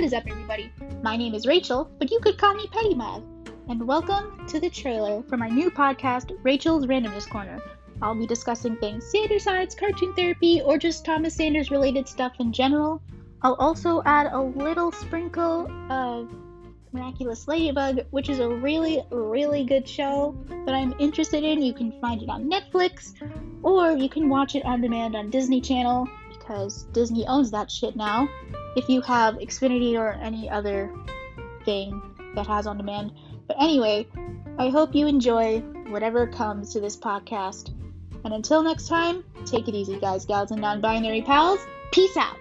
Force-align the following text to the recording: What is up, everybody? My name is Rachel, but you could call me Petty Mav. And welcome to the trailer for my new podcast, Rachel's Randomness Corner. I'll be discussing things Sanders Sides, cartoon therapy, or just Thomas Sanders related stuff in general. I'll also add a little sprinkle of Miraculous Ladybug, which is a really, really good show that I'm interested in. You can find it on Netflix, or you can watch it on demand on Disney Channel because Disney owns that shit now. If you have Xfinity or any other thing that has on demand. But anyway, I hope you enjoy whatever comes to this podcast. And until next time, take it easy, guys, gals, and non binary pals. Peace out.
What 0.00 0.06
is 0.06 0.14
up, 0.14 0.24
everybody? 0.30 0.72
My 1.02 1.14
name 1.14 1.34
is 1.34 1.46
Rachel, 1.46 1.90
but 1.98 2.10
you 2.10 2.20
could 2.20 2.38
call 2.38 2.54
me 2.54 2.66
Petty 2.72 2.94
Mav. 2.94 3.22
And 3.68 3.86
welcome 3.86 4.46
to 4.46 4.58
the 4.58 4.70
trailer 4.70 5.22
for 5.24 5.36
my 5.36 5.50
new 5.50 5.70
podcast, 5.70 6.34
Rachel's 6.42 6.86
Randomness 6.86 7.28
Corner. 7.28 7.60
I'll 8.00 8.14
be 8.14 8.26
discussing 8.26 8.78
things 8.78 9.04
Sanders 9.10 9.44
Sides, 9.44 9.74
cartoon 9.74 10.14
therapy, 10.14 10.62
or 10.62 10.78
just 10.78 11.04
Thomas 11.04 11.34
Sanders 11.34 11.70
related 11.70 12.08
stuff 12.08 12.32
in 12.40 12.50
general. 12.50 13.02
I'll 13.42 13.56
also 13.56 14.02
add 14.06 14.32
a 14.32 14.40
little 14.40 14.90
sprinkle 14.90 15.70
of 15.92 16.30
Miraculous 16.92 17.46
Ladybug, 17.46 18.06
which 18.08 18.30
is 18.30 18.38
a 18.38 18.48
really, 18.48 19.02
really 19.10 19.64
good 19.64 19.86
show 19.86 20.34
that 20.64 20.74
I'm 20.74 20.94
interested 20.98 21.44
in. 21.44 21.60
You 21.60 21.74
can 21.74 21.92
find 22.00 22.22
it 22.22 22.30
on 22.30 22.50
Netflix, 22.50 23.12
or 23.62 23.92
you 23.92 24.08
can 24.08 24.30
watch 24.30 24.54
it 24.54 24.64
on 24.64 24.80
demand 24.80 25.14
on 25.14 25.28
Disney 25.28 25.60
Channel 25.60 26.08
because 26.50 26.82
Disney 26.92 27.24
owns 27.28 27.52
that 27.52 27.70
shit 27.70 27.94
now. 27.94 28.28
If 28.74 28.88
you 28.88 29.00
have 29.02 29.36
Xfinity 29.36 29.94
or 29.94 30.14
any 30.14 30.50
other 30.50 30.92
thing 31.64 32.02
that 32.34 32.48
has 32.48 32.66
on 32.66 32.76
demand. 32.76 33.12
But 33.46 33.56
anyway, 33.60 34.08
I 34.58 34.68
hope 34.68 34.92
you 34.92 35.06
enjoy 35.06 35.60
whatever 35.90 36.26
comes 36.26 36.72
to 36.72 36.80
this 36.80 36.96
podcast. 36.96 37.72
And 38.24 38.34
until 38.34 38.64
next 38.64 38.88
time, 38.88 39.22
take 39.46 39.68
it 39.68 39.74
easy, 39.76 40.00
guys, 40.00 40.26
gals, 40.26 40.50
and 40.50 40.60
non 40.60 40.80
binary 40.80 41.22
pals. 41.22 41.60
Peace 41.92 42.16
out. 42.16 42.36